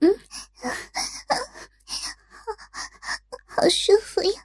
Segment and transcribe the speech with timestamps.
[0.00, 0.14] 嗯，
[3.46, 4.42] 好舒服呀！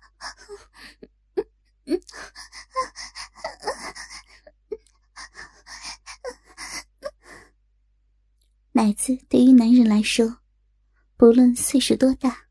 [8.74, 10.39] 奶子对于男人来说，
[11.17, 12.47] 不论岁数多大，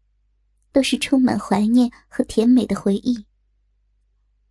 [0.71, 3.27] 都是充满怀念和甜美的回忆。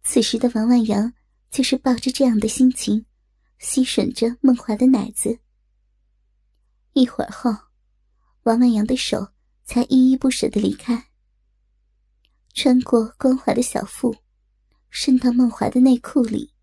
[0.04, 1.14] 此时的王万阳
[1.52, 3.06] 就是抱着这样的心情，
[3.60, 5.40] 吸吮着梦华的奶子。
[6.94, 7.52] 一会儿后，
[8.44, 9.30] 王万阳的手
[9.64, 11.12] 才依依不舍的离开，
[12.54, 14.16] 穿过光滑的小腹，
[14.90, 16.54] 伸到梦华的内裤里，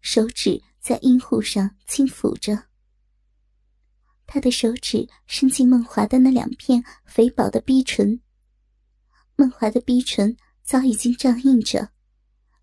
[0.00, 2.66] 手指在阴户上轻抚着。
[4.26, 8.20] 他的手指伸进梦华的那两片肥薄的逼唇，
[9.36, 11.90] 梦华的逼唇早已经胀硬着，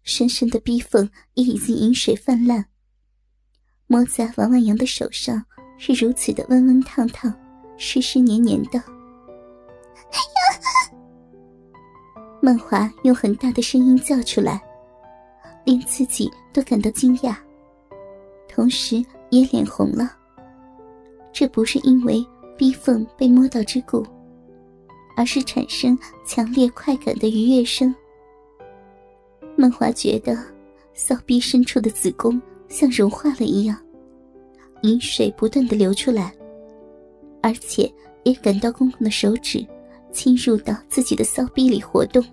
[0.03, 2.69] 深深的逼缝也已经饮水泛滥。
[3.85, 5.45] 摸在王万阳的手上
[5.79, 7.33] 是如此的温温烫烫，
[7.77, 8.83] 湿湿黏黏的。
[12.41, 14.61] 梦华用很大的声音叫出来，
[15.63, 17.33] 连自己都感到惊讶，
[18.47, 20.15] 同时也脸红了。
[21.31, 22.25] 这不是因为
[22.57, 24.05] 逼缝被摸到之故，
[25.15, 27.95] 而是产生强烈快感的愉悦声。
[29.55, 30.37] 梦华觉得
[30.93, 33.77] 骚逼深处的子宫像融化了一样，
[34.81, 36.33] 饮水不断的流出来，
[37.41, 37.91] 而且
[38.23, 39.65] 也感到公公的手指
[40.11, 42.23] 侵入到自己的骚逼里活动。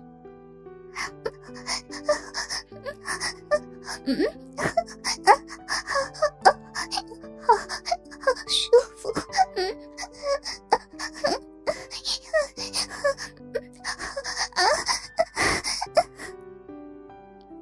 [4.05, 4.25] 嗯。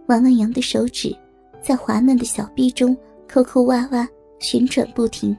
[0.07, 1.13] 王万阳的手指
[1.63, 2.95] 在滑嫩的小臂中
[3.27, 4.07] 抠抠挖挖，
[4.45, 5.35] 旋转不停，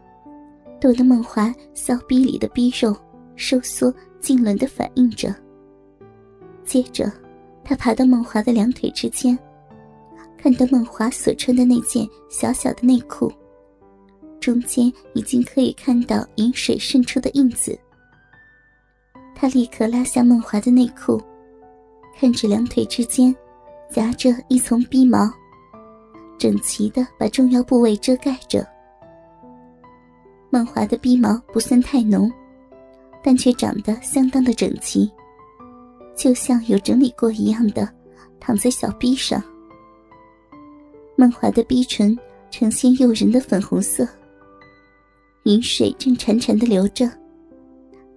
[0.81, 2.93] 逗得梦华骚逼里的逼肉
[3.37, 3.89] 收缩
[4.21, 5.33] 痉挛的反应着。
[6.65, 7.13] 接着，
[7.63, 9.39] 他爬到梦华的两腿之间，
[10.37, 13.33] 看到梦华所穿的那件小小的内裤，
[14.41, 17.79] 中间已经可以看到饮水渗出的印子。
[19.37, 21.23] 他立刻拉下梦华的内裤，
[22.19, 23.33] 看着两腿之间。
[23.89, 25.31] 夹着一丛逼毛，
[26.37, 28.67] 整齐的把重要部位遮盖着。
[30.57, 32.33] 梦华的逼毛不算太浓，
[33.23, 35.07] 但却长得相当的整齐，
[36.17, 37.87] 就像有整理过一样的，
[38.41, 39.43] 躺在小逼上。
[41.15, 42.19] 梦华的逼唇
[42.51, 44.09] 呈现诱人的粉红色，
[45.43, 47.07] 饮水正潺潺的流着，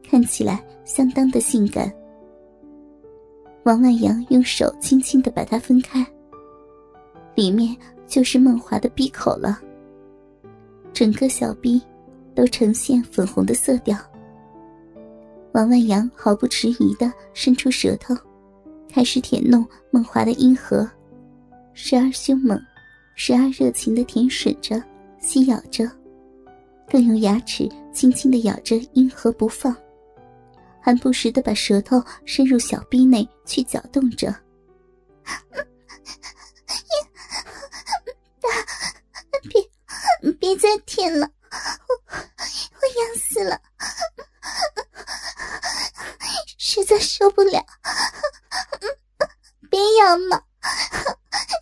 [0.10, 1.94] 看起来相当的性感。
[3.64, 6.08] 王万阳用手轻轻的把它分开，
[7.36, 7.76] 里面
[8.08, 9.60] 就是梦华的闭口了。
[10.94, 11.82] 整个小臂
[12.40, 13.98] 都呈现粉红的色调。
[15.52, 18.16] 王万阳毫不迟疑的伸出舌头，
[18.90, 20.90] 开始舔弄梦华的阴核，
[21.74, 22.58] 时而凶猛，
[23.14, 24.82] 时而热情的舔吮着、
[25.20, 25.92] 吸咬着，
[26.90, 29.76] 更用牙齿轻轻的咬着阴核不放。
[30.80, 34.34] 还不时的把舌头伸入小臂内去搅动着，
[40.22, 43.60] 别别再舔了，我我痒死了，
[46.72, 47.66] 实在受不了，
[49.72, 50.44] 别咬嘛，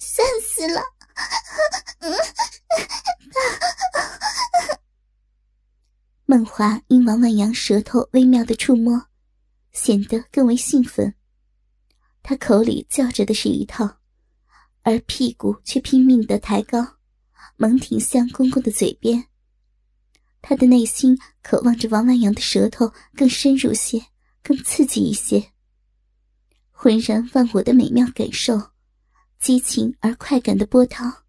[0.02, 0.82] 酸死了，
[6.26, 9.02] 梦华因王万阳舌头微妙的触摸。
[9.72, 11.14] 显得更为兴奋。
[12.24, 14.00] 他口里叫着的是一套，
[14.82, 16.96] 而屁股却拼命的抬高，
[17.58, 19.28] 猛挺向公公的嘴边。
[20.42, 24.04] 他的内心渴望着王万阳的舌头更深入些，
[24.48, 25.52] 更刺激一些。
[26.72, 28.72] 浑然忘我的美妙感受，
[29.42, 31.26] 激情而快感的波涛，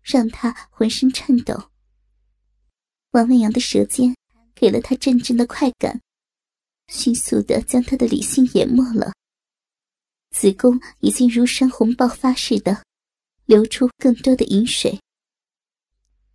[0.00, 1.70] 让他浑身颤抖。
[3.10, 4.16] 王文阳的舌尖
[4.54, 6.00] 给了他阵阵的快感。
[6.88, 9.12] 迅速的将他的理性淹没了，
[10.30, 12.82] 子宫已经如山洪爆发似的，
[13.44, 14.98] 流出更多的饮水。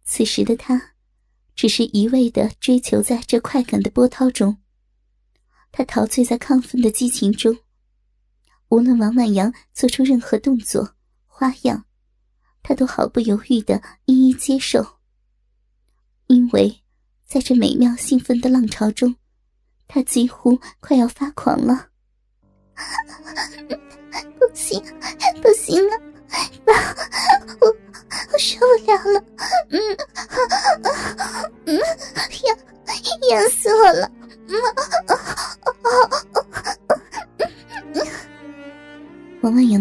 [0.06, 0.94] 此时的他，
[1.56, 4.57] 只是一味的追求在这快感的波涛中，
[5.77, 7.57] 他陶醉在亢奋的激情中，
[8.69, 10.95] 无论王万阳做出任何动作
[11.27, 11.83] 花样，
[12.63, 15.00] 他都毫不犹豫的一一接受，
[16.27, 16.81] 因为
[17.27, 19.13] 在这美妙兴奋的浪潮中。
[19.86, 21.89] 他几乎快要发狂了，
[24.39, 24.81] 不行，
[25.42, 26.05] 不行了，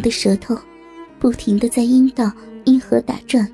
[0.05, 0.55] 的舌头
[1.19, 2.31] 不停的在阴道、
[2.67, 3.51] 阴核打转，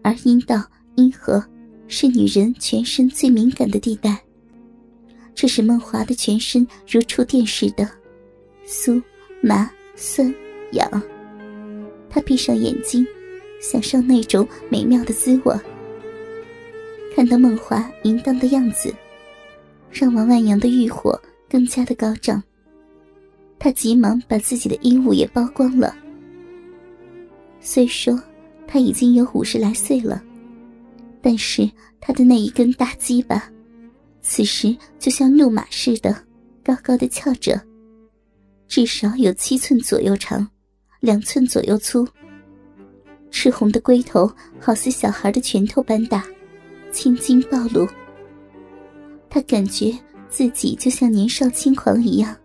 [0.00, 1.44] 而阴道、阴核
[1.88, 4.16] 是女人全身最敏感的地带，
[5.34, 7.90] 这使梦华的全身如触电似的
[8.64, 9.02] 酥、
[9.40, 10.32] 麻、酸、
[10.74, 11.02] 痒。
[12.08, 13.04] 他闭上眼睛，
[13.60, 15.52] 享受那种美妙的滋味。
[17.16, 18.94] 看到梦华淫荡的样子，
[19.90, 22.40] 让王万阳的欲火更加的高涨。
[23.62, 25.96] 他急忙把自己的衣物也剥光了。
[27.60, 28.20] 虽说
[28.66, 30.20] 他已经有五十来岁了，
[31.20, 31.70] 但是
[32.00, 33.48] 他的那一根大鸡巴，
[34.20, 36.12] 此时就像怒马似的，
[36.64, 37.62] 高高的翘着，
[38.66, 40.44] 至少有七寸左右长，
[40.98, 42.04] 两寸左右粗。
[43.30, 44.28] 赤红的龟头
[44.58, 46.24] 好似小孩的拳头般大。
[46.90, 47.88] 青筋暴露，
[49.30, 49.96] 他感觉
[50.28, 52.36] 自己就像年少轻狂一样。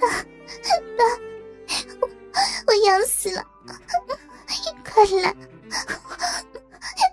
[0.00, 0.08] 爸，
[0.96, 1.04] 爸，
[2.00, 2.08] 我
[2.66, 3.46] 我痒死了，
[4.84, 5.34] 快来，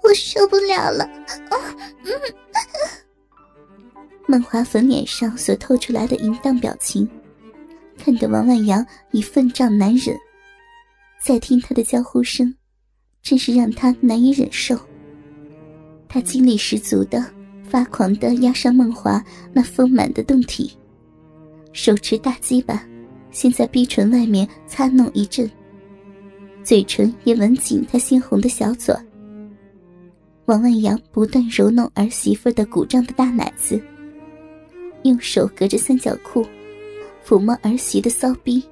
[0.03, 1.09] 我受不了了。
[4.27, 7.07] 孟华粉脸上所透出来的淫荡表情，
[7.97, 10.17] 看得王万阳已愤胀难忍，
[11.21, 12.53] 再听他的娇呼声，
[13.21, 14.77] 真是让他难以忍受。
[16.09, 17.23] 他精力十足的、
[17.69, 19.23] 发狂的压上梦华
[19.53, 20.75] 那丰满的胴体，
[21.75, 22.81] 手持大鸡巴，
[23.31, 25.51] 先在逼唇外面擦弄一阵，
[26.63, 28.95] 嘴唇也吻紧他鲜红的小嘴。
[30.45, 33.77] 王万阳不断揉弄儿媳妇的鼓胀的大奶子，
[35.03, 36.45] 用手隔着三角裤
[37.25, 38.63] 抚摸儿媳的骚逼，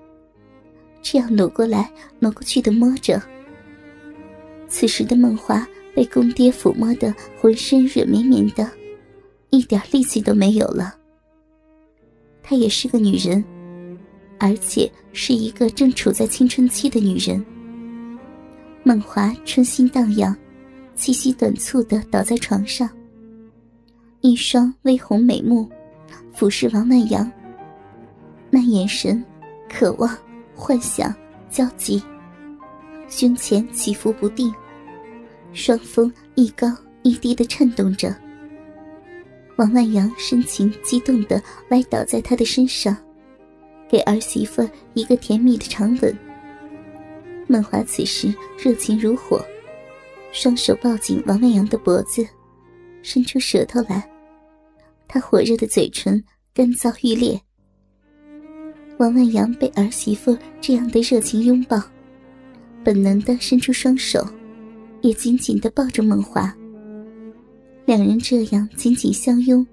[1.02, 3.22] 这样挪过来挪过去的摸着。
[4.70, 5.68] 此时的梦华。
[5.96, 8.68] 被公爹抚摸的浑身软绵绵的，
[9.52, 10.96] 一点力气都没有了。
[12.44, 13.44] 她也是个女人，
[14.38, 17.44] 而且是一个正处在青春期的女人。
[18.84, 20.36] 孟华春心荡漾，
[20.94, 22.90] 气息短促的倒在床上，
[24.20, 25.70] 一双微红美目
[26.34, 27.32] 俯视王曼阳，
[28.50, 29.24] 那眼神，
[29.70, 30.16] 渴望、
[30.54, 31.16] 幻想、
[31.50, 32.04] 焦急，
[33.08, 34.54] 胸前起伏不定。
[35.54, 36.68] 双峰一高
[37.04, 38.14] 一低的颤动着，
[39.56, 42.96] 王万阳深情激动的歪倒在他的身上，
[43.90, 46.18] 给儿媳妇一个甜蜜的长吻。
[47.48, 49.44] 孟华此时热情如火，
[50.32, 52.26] 双手抱紧王万阳的脖子，
[53.02, 54.10] 伸出舌头来，
[55.08, 56.24] 他火热的嘴唇
[56.54, 57.40] 干燥欲裂。
[58.98, 61.82] 王万阳被儿媳妇这样的热情拥抱，
[62.84, 64.26] 本能的伸出双手。
[65.02, 66.56] 也紧紧的抱着梦华，
[67.86, 69.66] 两人这样紧紧相拥，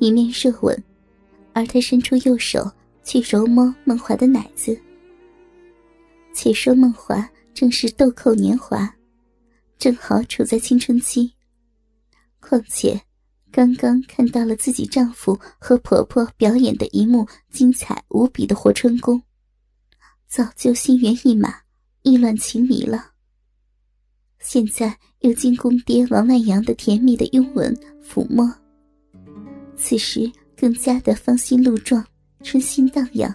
[0.00, 0.84] 一面热吻，
[1.52, 2.70] 而他伸出右手
[3.04, 4.78] 去揉摸梦华的奶子。
[6.32, 8.92] 且说梦华正是豆蔻年华，
[9.78, 11.32] 正好处在青春期，
[12.40, 13.00] 况且
[13.52, 19.22] 刚刚看到了自己丈夫和婆婆表演的一幕精彩无比的活春宫，
[20.26, 21.54] 早就心猿意马，
[22.02, 23.12] 意乱情迷了。
[24.52, 27.72] 现在又经公爹王万阳的甜蜜的拥吻
[28.04, 28.52] 抚摸，
[29.76, 32.04] 此时更加的芳心怒撞，
[32.42, 33.32] 春心荡漾，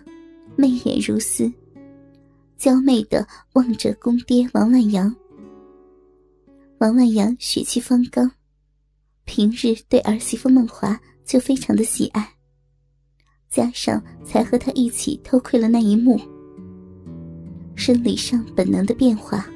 [0.57, 1.49] 媚眼如丝，
[2.57, 5.15] 娇媚的望着公爹王万阳。
[6.79, 8.29] 王万阳血气方刚，
[9.23, 12.29] 平日对儿媳妇梦华就非常的喜爱，
[13.49, 16.19] 加上才和他一起偷窥了那一幕，
[17.73, 19.49] 生理上本能的变化。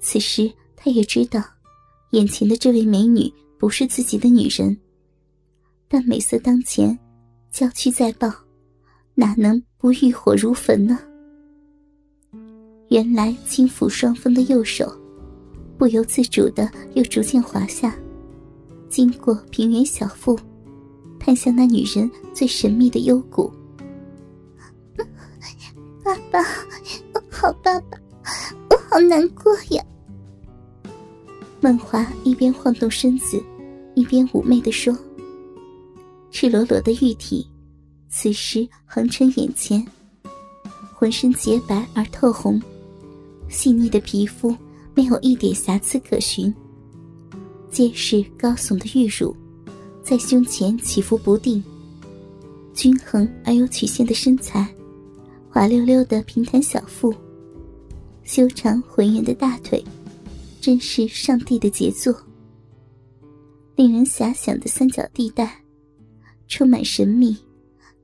[0.00, 1.42] 此时，他也知道，
[2.10, 4.76] 眼前的这位美女不是自己的女人，
[5.88, 6.98] 但美色当前，
[7.50, 8.32] 娇躯在抱，
[9.14, 10.98] 哪能不欲火如焚呢？
[12.88, 14.90] 原来轻抚双峰的右手，
[15.78, 17.94] 不由自主的又逐渐滑下，
[18.88, 20.36] 经过平原小腹，
[21.18, 23.52] 探向那女人最神秘的幽谷。
[26.02, 26.42] 爸爸，
[27.30, 27.98] 好爸爸，
[28.90, 29.80] 好难过呀。
[31.60, 33.40] 孟华一边晃动身子，
[33.94, 34.98] 一边妩媚地说
[36.32, 37.48] ：“赤裸裸的玉体，
[38.08, 39.86] 此时横陈眼前，
[40.92, 42.60] 浑身洁白而透红，
[43.48, 44.52] 细腻的皮肤
[44.92, 46.52] 没有一点瑕疵可寻，
[47.70, 49.36] 结实高耸的玉乳，
[50.02, 51.62] 在胸前起伏不定，
[52.74, 54.66] 均衡而有曲线的身材，
[55.48, 57.14] 滑溜溜的平坦小腹，
[58.32, 59.84] 修长浑圆的大腿。”
[60.62, 62.14] 真是上帝的杰作。
[63.74, 65.64] 令人遐想的三角地带，
[66.46, 67.36] 充满神秘，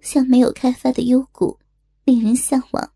[0.00, 1.59] 像没有开发的幽谷，
[2.04, 2.92] 令人向往。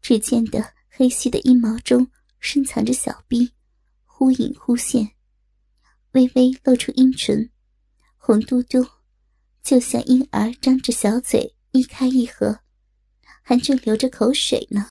[0.00, 2.08] 只见得黑细的阴毛中
[2.40, 3.52] 深藏着小臂，
[4.06, 5.10] 忽隐忽现，
[6.12, 7.50] 微微露出阴唇，
[8.16, 8.84] 红嘟嘟，
[9.62, 12.58] 就像婴儿张着小嘴一开一合，
[13.42, 14.78] 还正流着口水呢。